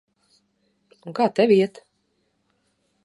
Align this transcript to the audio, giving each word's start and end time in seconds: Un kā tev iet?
Un 1.11 1.15
kā 1.19 1.27
tev 1.41 1.55
iet? 1.59 1.81